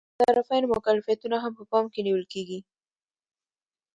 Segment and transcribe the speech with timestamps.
[0.17, 2.59] د طرفینو مکلفیتونه هم په پام کې نیول کیږي.